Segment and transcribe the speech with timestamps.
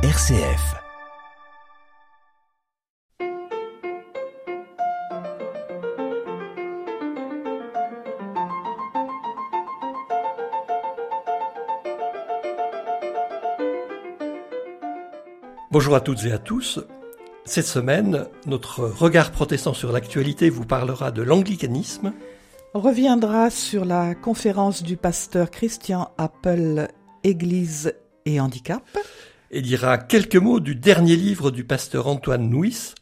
[0.00, 0.76] RCF.
[15.72, 16.78] Bonjour à toutes et à tous.
[17.44, 22.12] Cette semaine, notre regard protestant sur l'actualité vous parlera de l'anglicanisme.
[22.72, 26.86] On reviendra sur la conférence du pasteur Christian Apple,
[27.24, 27.94] Église
[28.26, 28.84] et handicap.
[29.50, 32.94] Et dira quelques mots du dernier livre du pasteur Antoine Nuis,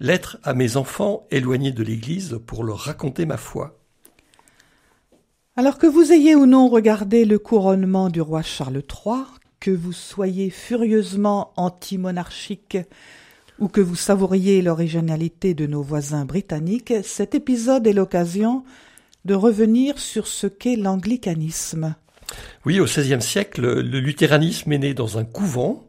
[0.00, 3.80] Lettre à mes enfants éloignés de l'Église pour leur raconter ma foi.
[5.56, 9.24] Alors que vous ayez ou non regardé le couronnement du roi Charles III,
[9.58, 12.78] que vous soyez furieusement anti-monarchique
[13.58, 18.62] ou que vous savouriez l'originalité de nos voisins britanniques, cet épisode est l'occasion
[19.24, 21.96] de revenir sur ce qu'est l'anglicanisme.
[22.64, 25.87] Oui, au XVIe siècle, le luthéranisme est né dans un couvent.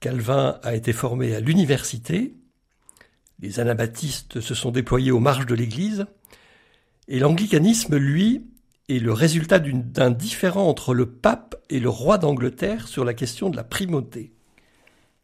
[0.00, 2.34] Calvin a été formé à l'université.
[3.40, 6.06] Les anabaptistes se sont déployés aux marges de l'Église.
[7.08, 8.46] Et l'anglicanisme, lui,
[8.88, 13.50] est le résultat d'un différend entre le pape et le roi d'Angleterre sur la question
[13.50, 14.32] de la primauté.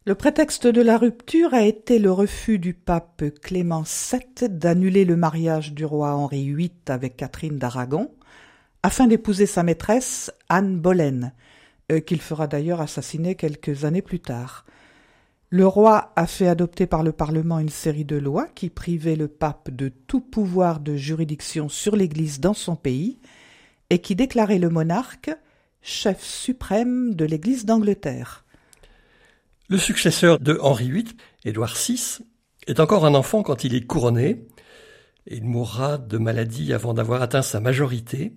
[0.06, 5.16] Le prétexte de la rupture a été le refus du pape Clément VII d'annuler le
[5.16, 8.10] mariage du roi Henri VIII avec Catherine d'Aragon,
[8.82, 11.32] afin d'épouser sa maîtresse Anne Boleyn,
[12.06, 14.64] qu'il fera d'ailleurs assassiner quelques années plus tard.
[15.50, 19.28] Le roi a fait adopter par le Parlement une série de lois qui privaient le
[19.28, 23.20] pape de tout pouvoir de juridiction sur l'Église dans son pays
[23.90, 25.30] et qui déclaraient le monarque
[25.80, 28.44] chef suprême de l'Église d'Angleterre.
[29.68, 32.18] Le successeur de Henri VIII, Édouard VI,
[32.66, 34.46] est encore un enfant quand il est couronné.
[35.26, 38.32] Il mourra de maladie avant d'avoir atteint sa majorité.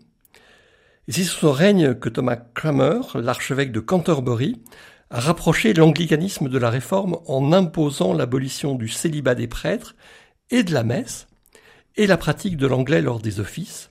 [1.08, 4.61] Et c'est sous son règne que Thomas Cranmer, l'archevêque de Canterbury,
[5.09, 9.95] a rapproché l'anglicanisme de la réforme en imposant l'abolition du célibat des prêtres
[10.52, 11.28] et de la messe,
[11.95, 13.90] et la pratique de l'anglais lors des offices.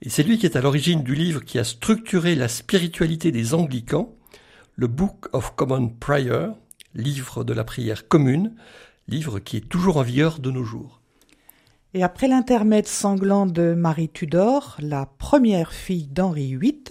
[0.00, 3.52] Et c'est lui qui est à l'origine du livre qui a structuré la spiritualité des
[3.52, 4.14] anglicans,
[4.76, 6.50] le Book of Common Prayer,
[6.94, 8.54] livre de la prière commune,
[9.08, 11.00] livre qui est toujours en vigueur de nos jours.
[11.96, 16.82] Et après l'intermède sanglant de Marie Tudor, la première fille d'Henri VIII,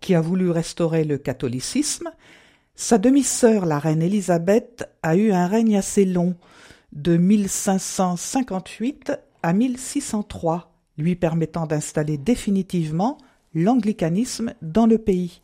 [0.00, 2.10] qui a voulu restaurer le catholicisme,
[2.74, 6.36] sa demi-sœur, la reine Élisabeth, a eu un règne assez long,
[6.92, 9.12] de 1558
[9.42, 13.16] à 1603, lui permettant d'installer définitivement
[13.54, 15.40] l'anglicanisme dans le pays.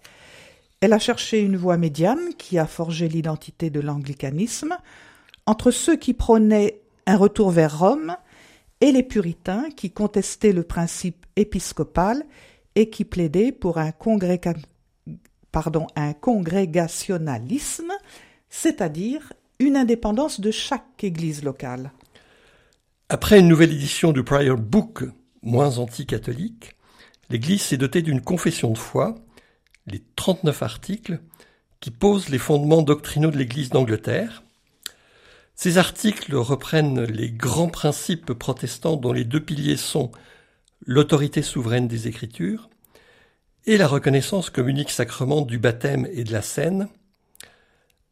[0.83, 4.77] Elle a cherché une voie médiane qui a forgé l'identité de l'anglicanisme
[5.47, 8.15] entre ceux qui prônaient un retour vers Rome
[8.81, 12.25] et les puritains qui contestaient le principe épiscopal
[12.75, 13.93] et qui plaidaient pour un,
[16.21, 17.93] congrégationalisme,
[18.49, 21.93] c'est-à-dire une indépendance de chaque église locale.
[23.09, 25.05] Après une nouvelle édition du Prior Book,
[25.43, 26.77] moins anti-catholique,
[27.29, 29.17] l'Église s'est dotée d'une confession de foi,
[29.87, 31.21] les 39 articles,
[31.81, 34.43] qui posent les fondements doctrinaux de l'Église d'Angleterre,
[35.63, 40.11] ces articles reprennent les grands principes protestants dont les deux piliers sont
[40.87, 42.71] l'autorité souveraine des Écritures
[43.67, 46.89] et la reconnaissance comme unique sacrement du baptême et de la scène.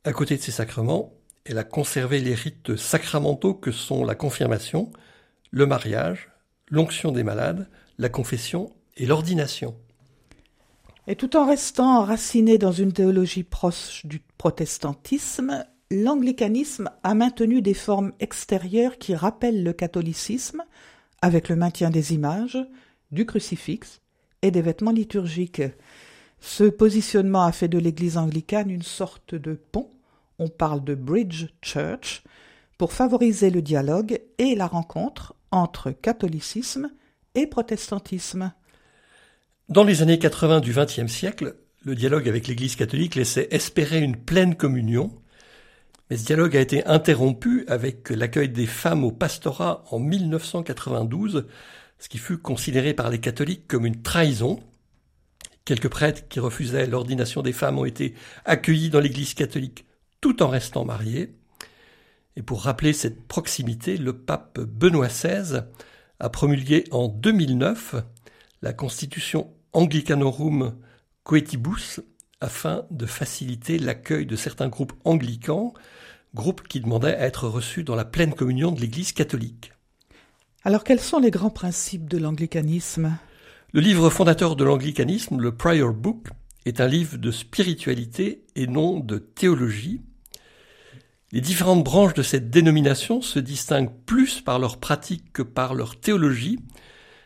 [0.04, 1.14] À côté de ces sacrements,
[1.46, 4.92] elle a conservé les rites sacramentaux que sont la confirmation,
[5.50, 6.28] le mariage,
[6.68, 9.74] l'onction des malades, la confession et l'ordination.
[11.06, 17.74] Et tout en restant enraciné dans une théologie proche du protestantisme, l'anglicanisme a maintenu des
[17.74, 20.62] formes extérieures qui rappellent le catholicisme,
[21.22, 22.58] avec le maintien des images,
[23.10, 24.00] du crucifix
[24.42, 25.62] et des vêtements liturgiques.
[26.40, 29.90] Ce positionnement a fait de l'Église anglicane une sorte de pont,
[30.38, 32.22] on parle de bridge church,
[32.76, 36.90] pour favoriser le dialogue et la rencontre entre catholicisme
[37.34, 38.52] et protestantisme.
[39.68, 44.16] Dans les années 80 du XXe siècle, le dialogue avec l'Église catholique laissait espérer une
[44.16, 45.10] pleine communion,
[46.10, 51.46] mais ce dialogue a été interrompu avec l'accueil des femmes au pastorat en 1992,
[51.98, 54.60] ce qui fut considéré par les catholiques comme une trahison.
[55.64, 58.14] Quelques prêtres qui refusaient l'ordination des femmes ont été
[58.46, 59.84] accueillis dans l'Église catholique
[60.20, 61.34] tout en restant mariés.
[62.36, 65.64] Et pour rappeler cette proximité, le pape Benoît XVI
[66.20, 67.96] a promulgué en 2009
[68.62, 70.76] la constitution Anglicanorum
[71.22, 72.00] Coetibus
[72.40, 75.74] afin de faciliter l'accueil de certains groupes anglicans
[76.34, 79.72] groupe qui demandait à être reçu dans la pleine communion de l'Église catholique.
[80.64, 83.16] Alors quels sont les grands principes de l'anglicanisme?
[83.72, 86.28] Le livre fondateur de l'anglicanisme, le Prior Book,
[86.64, 90.02] est un livre de spiritualité et non de théologie.
[91.32, 96.00] Les différentes branches de cette dénomination se distinguent plus par leur pratique que par leur
[96.00, 96.58] théologie,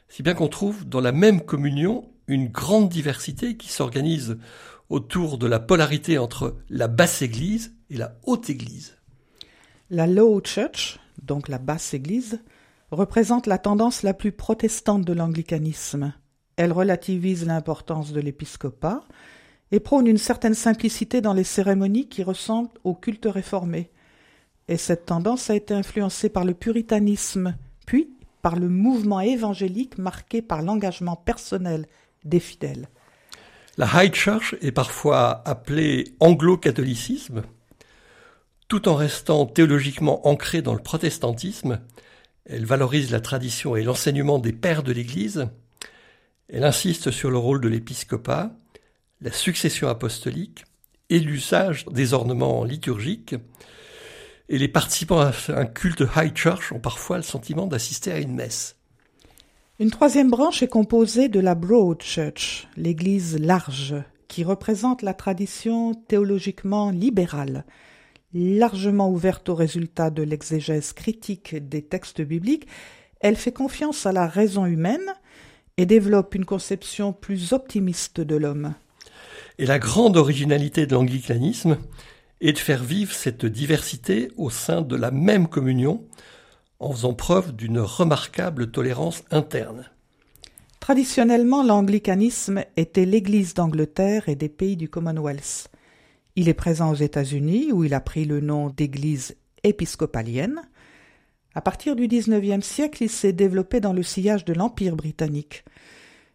[0.09, 4.39] si bien qu'on trouve dans la même communion une grande diversité qui s'organise
[4.93, 8.99] autour de la polarité entre la basse Église et la haute Église.
[9.89, 12.41] La Low Church, donc la basse Église,
[12.91, 16.13] représente la tendance la plus protestante de l'anglicanisme.
[16.57, 19.01] Elle relativise l'importance de l'épiscopat
[19.71, 23.91] et prône une certaine simplicité dans les cérémonies qui ressemblent au culte réformé.
[24.69, 27.57] Et cette tendance a été influencée par le puritanisme,
[27.87, 28.11] puis
[28.43, 31.87] par le mouvement évangélique marqué par l'engagement personnel
[32.25, 32.89] des fidèles.
[33.79, 37.43] La High Church est parfois appelée anglo-catholicisme,
[38.69, 41.81] tout en restant théologiquement ancrée dans le protestantisme.
[42.45, 45.49] Elle valorise la tradition et l'enseignement des pères de l'Église.
[46.51, 48.53] Elle insiste sur le rôle de l'épiscopat,
[49.23, 50.67] la succession apostolique
[51.09, 53.37] et l'usage des ornements liturgiques.
[54.51, 58.35] Et les participants à un culte high church ont parfois le sentiment d'assister à une
[58.35, 58.77] messe.
[59.79, 63.95] Une troisième branche est composée de la Broad Church, l'Église large,
[64.29, 67.65] qui représente la tradition théologiquement libérale,
[68.35, 72.67] largement ouverte aux résultats de l'exégèse critique des textes bibliques.
[73.21, 75.15] Elle fait confiance à la raison humaine
[75.79, 78.75] et développe une conception plus optimiste de l'homme.
[79.59, 81.79] Et la grande originalité de l'anglicanisme
[82.43, 86.07] est de faire vivre cette diversité au sein de la même communion,
[86.83, 89.89] en faisant preuve d'une remarquable tolérance interne.
[90.81, 95.71] Traditionnellement, l'anglicanisme était l'Église d'Angleterre et des pays du Commonwealth.
[96.35, 100.61] Il est présent aux États-Unis, où il a pris le nom d'Église épiscopalienne.
[101.55, 105.65] À partir du XIXe siècle, il s'est développé dans le sillage de l'Empire britannique.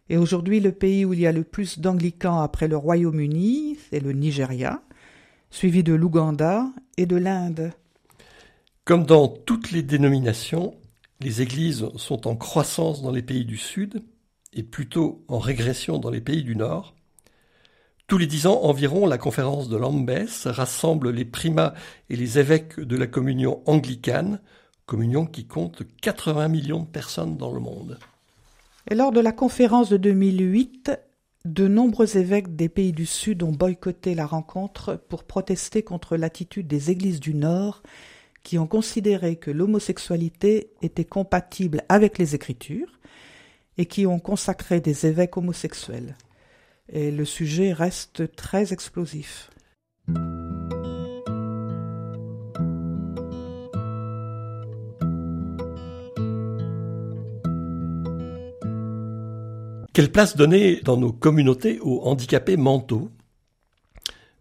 [0.08, 4.00] Et aujourd'hui, le pays où il y a le plus d'anglicans après le Royaume-Uni, c'est
[4.00, 4.80] le Nigeria,
[5.50, 6.66] suivi de l'Ouganda
[6.96, 7.72] et de l'Inde.
[8.88, 10.74] Comme dans toutes les dénominations,
[11.20, 14.02] les églises sont en croissance dans les pays du Sud
[14.54, 16.94] et plutôt en régression dans les pays du Nord.
[18.06, 21.74] Tous les dix ans environ, la conférence de Lambeth rassemble les primats
[22.08, 24.40] et les évêques de la communion anglicane,
[24.86, 27.98] communion qui compte 80 millions de personnes dans le monde.
[28.90, 30.92] Et lors de la conférence de 2008,
[31.44, 36.66] de nombreux évêques des pays du Sud ont boycotté la rencontre pour protester contre l'attitude
[36.66, 37.82] des églises du Nord
[38.42, 42.98] qui ont considéré que l'homosexualité était compatible avec les Écritures
[43.76, 46.16] et qui ont consacré des évêques homosexuels.
[46.90, 49.50] Et le sujet reste très explosif.
[59.98, 63.10] Quelle place donner dans nos communautés aux handicapés mentaux?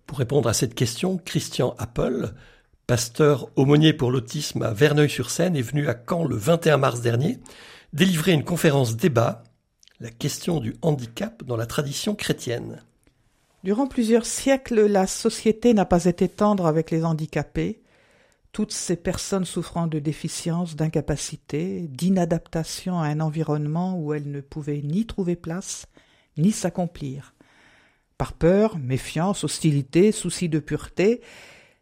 [0.06, 2.34] Pour répondre à cette question, Christian Apple,
[2.88, 7.38] pasteur aumônier pour l'autisme à Verneuil-sur-Seine, est venu à Caen le 21 mars dernier
[7.92, 9.44] délivrer une conférence débat
[10.00, 12.82] La question du handicap dans la tradition chrétienne.
[13.66, 17.82] Durant plusieurs siècles, la société n'a pas été tendre avec les handicapés,
[18.54, 24.82] toutes ces personnes souffrant de déficience, d'incapacité, d'inadaptation à un environnement où elles ne pouvaient
[24.82, 25.88] ni trouver place,
[26.38, 27.34] ni s'accomplir.
[28.18, 31.22] Par peur, méfiance, hostilité, souci de pureté,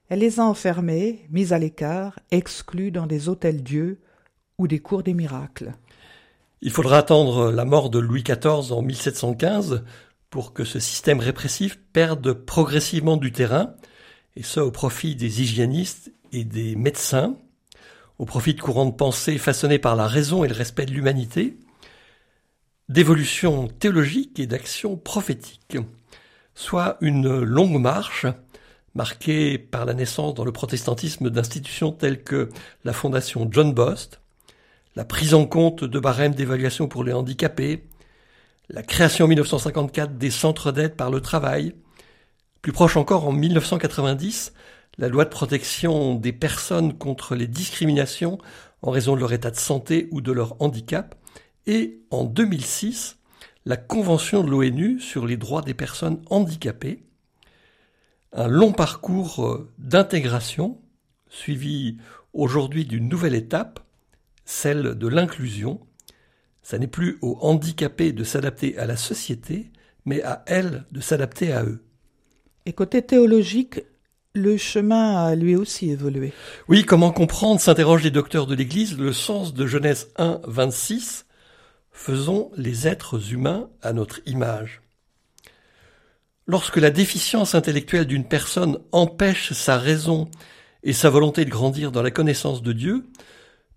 [0.09, 4.00] elle les a enfermées, mises à l'écart, exclues dans des hôtels-dieux
[4.57, 5.74] ou des cours des miracles.
[6.62, 9.83] Il faudra attendre la mort de Louis XIV en 1715
[10.29, 13.75] pour que ce système répressif perde progressivement du terrain,
[14.35, 17.38] et ce au profit des hygiénistes et des médecins,
[18.19, 21.57] au profit de courants de pensée façonnés par la raison et le respect de l'humanité,
[22.89, 25.77] d'évolution théologique et d'action prophétique,
[26.53, 28.25] soit une longue marche
[28.95, 32.49] marquée par la naissance dans le protestantisme d'institutions telles que
[32.83, 34.21] la fondation John Bost,
[34.95, 37.83] la prise en compte de barèmes d'évaluation pour les handicapés,
[38.69, 41.75] la création en 1954 des centres d'aide par le travail,
[42.61, 44.53] plus proche encore en 1990,
[44.97, 48.39] la loi de protection des personnes contre les discriminations
[48.81, 51.15] en raison de leur état de santé ou de leur handicap,
[51.67, 53.17] et en 2006,
[53.65, 57.04] la Convention de l'ONU sur les droits des personnes handicapées,
[58.36, 60.77] un long parcours euh, d'intégration
[61.30, 61.98] suivi
[62.34, 63.80] aujourd'hui d'une nouvelle étape,
[64.44, 65.80] celle de l'inclusion.
[66.62, 69.72] Ça n'est plus aux handicapés de s'adapter à la société,
[70.06, 71.84] mais à elles de s'adapter à eux.
[72.65, 73.82] Et côté théologique,
[74.34, 76.34] le chemin a lui aussi évolué.
[76.68, 81.25] Oui, comment comprendre, s'interrogent les docteurs de l'Église, le sens de Genèse 1, 26
[81.92, 84.82] Faisons les êtres humains à notre image.
[86.47, 90.29] Lorsque la déficience intellectuelle d'une personne empêche sa raison
[90.83, 93.07] et sa volonté de grandir dans la connaissance de Dieu,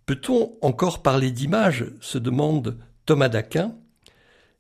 [0.05, 3.75] peut-on encore parler d'image se demande Thomas d'Aquin.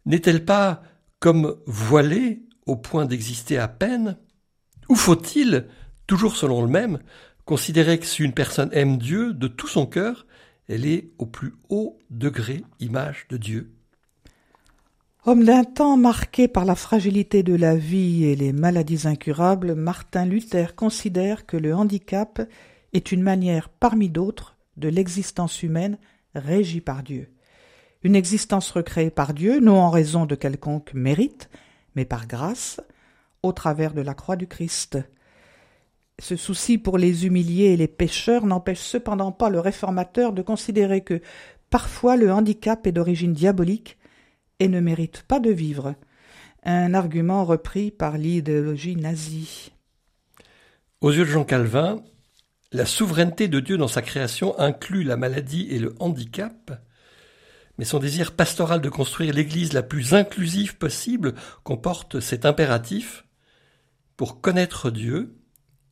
[0.06, 0.82] N'est-elle pas
[1.20, 4.16] comme voilée au point d'exister à peine?
[4.88, 5.66] Ou faut-il,
[6.06, 7.00] toujours selon le même,
[7.44, 10.26] considérer que si une personne aime Dieu de tout son cœur,
[10.66, 13.77] elle est au plus haut degré image de Dieu?
[15.28, 20.24] Homme d'un temps marqué par la fragilité de la vie et les maladies incurables, Martin
[20.24, 22.40] Luther considère que le handicap
[22.94, 25.98] est une manière parmi d'autres de l'existence humaine
[26.34, 27.28] régie par Dieu.
[28.02, 31.50] Une existence recréée par Dieu, non en raison de quelconque mérite,
[31.94, 32.80] mais par grâce,
[33.42, 34.96] au travers de la croix du Christ.
[36.18, 41.02] Ce souci pour les humiliés et les pécheurs n'empêche cependant pas le réformateur de considérer
[41.02, 41.20] que
[41.68, 43.98] parfois le handicap est d'origine diabolique
[44.60, 45.94] et ne mérite pas de vivre,
[46.64, 49.72] un argument repris par l'idéologie nazie.
[51.00, 52.02] Aux yeux de Jean Calvin,
[52.72, 56.84] la souveraineté de Dieu dans sa création inclut la maladie et le handicap,
[57.78, 63.24] mais son désir pastoral de construire l'Église la plus inclusive possible comporte cet impératif.
[64.16, 65.38] Pour connaître Dieu,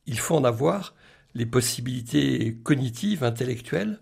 [0.05, 0.93] il faut en avoir
[1.33, 4.01] les possibilités cognitives, intellectuelles.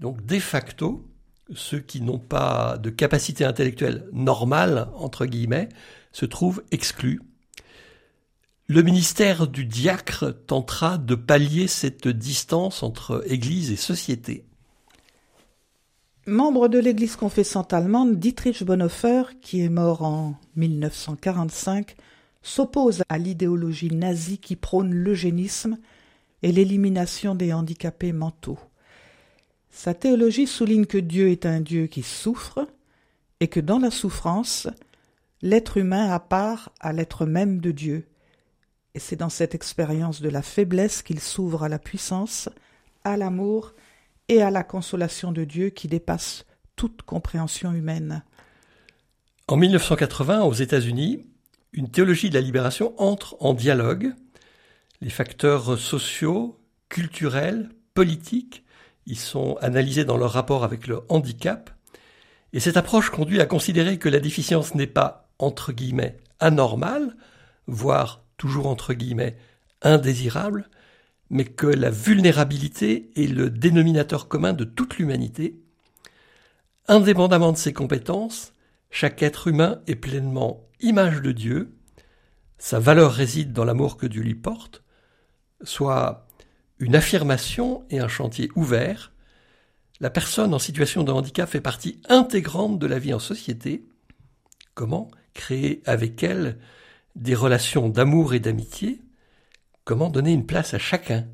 [0.00, 1.07] Donc, de facto,
[1.54, 5.68] ceux qui n'ont pas de capacité intellectuelle normale, entre guillemets,
[6.12, 7.20] se trouvent exclus.
[8.66, 14.44] Le ministère du diacre tentera de pallier cette distance entre Église et société.
[16.26, 21.96] Membre de l'Église confessante allemande, Dietrich Bonhoeffer, qui est mort en 1945,
[22.42, 25.78] s'oppose à l'idéologie nazie qui prône l'eugénisme
[26.42, 28.58] et l'élimination des handicapés mentaux.
[29.70, 32.66] Sa théologie souligne que Dieu est un Dieu qui souffre
[33.40, 34.68] et que dans la souffrance,
[35.42, 38.08] l'être humain a part à l'être même de Dieu.
[38.94, 42.48] Et c'est dans cette expérience de la faiblesse qu'il s'ouvre à la puissance,
[43.04, 43.74] à l'amour
[44.28, 46.44] et à la consolation de Dieu qui dépasse
[46.76, 48.22] toute compréhension humaine.
[49.46, 51.26] En 1980, aux États-Unis,
[51.72, 54.14] une théologie de la libération entre en dialogue.
[55.00, 56.58] Les facteurs sociaux,
[56.88, 58.64] culturels, politiques
[59.08, 61.70] ils sont analysés dans leur rapport avec le handicap,
[62.52, 67.16] et cette approche conduit à considérer que la déficience n'est pas, entre guillemets, anormale,
[67.66, 69.36] voire toujours entre guillemets,
[69.82, 70.68] indésirable,
[71.30, 75.58] mais que la vulnérabilité est le dénominateur commun de toute l'humanité.
[76.86, 78.52] Indépendamment de ses compétences,
[78.90, 81.74] chaque être humain est pleinement image de Dieu,
[82.58, 84.82] sa valeur réside dans l'amour que Dieu lui porte,
[85.62, 86.27] soit
[86.78, 89.12] une affirmation et un chantier ouvert.
[90.00, 93.84] La personne en situation de handicap fait partie intégrante de la vie en société.
[94.74, 96.58] Comment créer avec elle
[97.16, 99.00] des relations d'amour et d'amitié?
[99.84, 101.26] Comment donner une place à chacun?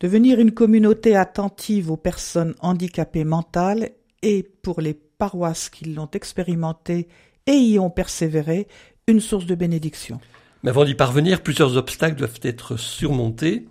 [0.00, 3.90] Devenir une communauté attentive aux personnes handicapées mentales
[4.22, 7.08] et pour les paroisses qui l'ont expérimenté
[7.46, 8.66] et y ont persévéré,
[9.06, 10.20] une source de bénédiction.
[10.62, 13.66] Mais avant d'y parvenir, plusieurs obstacles doivent être surmontés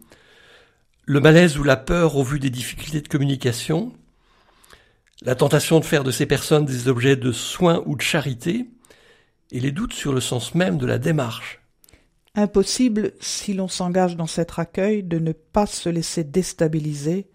[1.06, 3.94] le malaise ou la peur au vu des difficultés de communication,
[5.24, 8.70] la tentation de faire de ces personnes des objets de soins ou de charité,
[9.52, 11.60] et les doutes sur le sens même de la démarche.
[12.36, 17.28] Impossible, si l'on s'engage dans cet accueil, de ne pas se laisser déstabiliser,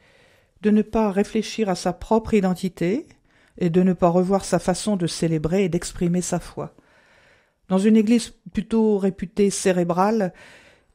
[0.62, 3.06] de ne pas réfléchir à sa propre identité,
[3.58, 6.74] et de ne pas revoir sa façon de célébrer et d'exprimer sa foi.
[7.68, 10.32] Dans une église plutôt réputée cérébrale,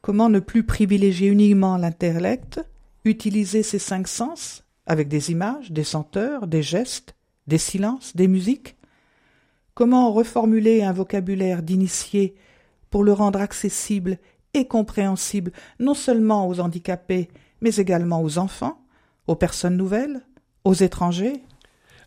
[0.02, 2.60] Comment ne plus privilégier uniquement l'intellect,
[3.04, 7.14] utiliser ses cinq sens avec des images, des senteurs, des gestes,
[7.46, 8.76] des silences, des musiques?
[9.74, 12.34] Comment reformuler un vocabulaire d'initié
[12.90, 14.18] pour le rendre accessible
[14.54, 17.28] et compréhensible non seulement aux handicapés,
[17.60, 18.84] mais également aux enfants,
[19.28, 20.26] aux personnes nouvelles,
[20.64, 21.44] aux étrangers?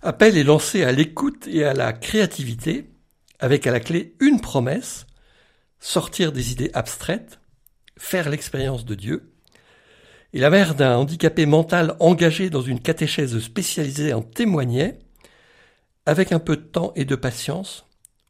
[0.01, 2.89] Appel est lancé à l'écoute et à la créativité,
[3.39, 5.07] avec à la clé une promesse,
[5.79, 7.39] sortir des idées abstraites,
[7.97, 9.31] faire l'expérience de Dieu.
[10.33, 14.99] Et la mère d'un handicapé mental engagé dans une catéchèse spécialisée en témoignait.
[16.05, 17.87] Avec un peu de temps et de patience,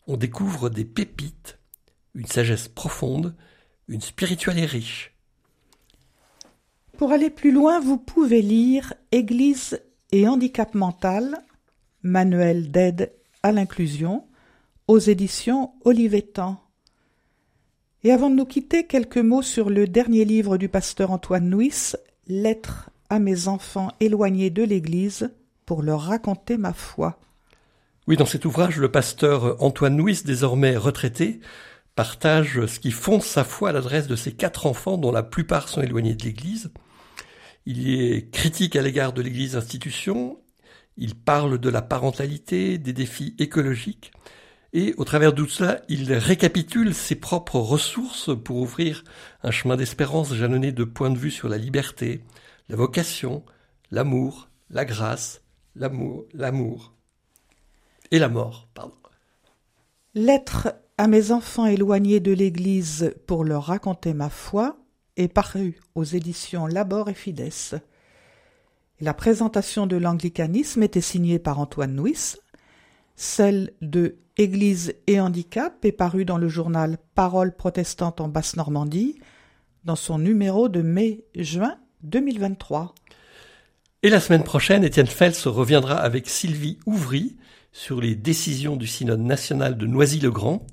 [0.08, 1.58] on découvre des pépites,
[2.14, 3.36] une sagesse profonde,
[3.88, 5.16] une spiritualité riche.
[6.98, 9.82] Pour aller plus loin, vous pouvez lire Église
[10.12, 11.44] et handicap mental,
[12.04, 13.12] manuel d'aide
[13.44, 14.26] à l'inclusion,
[14.88, 16.65] aux éditions Olivetan.
[18.06, 21.94] Et avant de nous quitter, quelques mots sur le dernier livre du pasteur Antoine Nuis,
[22.28, 25.32] Lettres à mes enfants éloignés de l'Église,
[25.66, 27.18] pour leur raconter ma foi.
[28.06, 31.40] Oui, dans cet ouvrage, le pasteur Antoine Nuis, désormais retraité,
[31.96, 35.68] partage ce qui fonde sa foi à l'adresse de ses quatre enfants, dont la plupart
[35.68, 36.70] sont éloignés de l'Église.
[37.66, 40.38] Il est critique à l'égard de l'Église institution,
[40.96, 44.12] il parle de la parentalité, des défis écologiques,
[44.78, 49.06] et au travers de tout cela, il récapitule ses propres ressources pour ouvrir
[49.42, 52.26] un chemin d'espérance jalonné de points de vue sur la liberté,
[52.68, 53.46] la vocation,
[53.90, 55.42] l'amour, la grâce,
[55.78, 56.94] l'amour, l'amour
[58.12, 58.68] et la mort.
[58.74, 58.98] Pardon.
[60.14, 64.78] Lettre à mes enfants éloignés de l'Église pour leur raconter ma foi
[65.16, 67.80] est parue aux éditions Labor et Fides.
[69.00, 72.36] La présentation de l'anglicanisme était signée par Antoine Nuis.
[73.16, 79.18] Celle de Église et handicap est parue dans le journal Parole protestante en Basse-Normandie
[79.86, 82.94] dans son numéro de mai-juin 2023.
[84.04, 87.38] Et la semaine prochaine, Étienne Fels reviendra avec Sylvie Ouvry
[87.72, 90.68] sur les décisions du synode national de Noisy-le-Grand.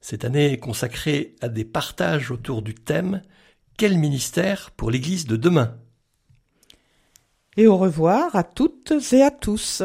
[0.00, 3.22] Cette année est consacrée à des partages autour du thème
[3.76, 5.76] Quel ministère pour l'Église de demain?
[7.56, 9.82] Et au revoir à toutes et à tous.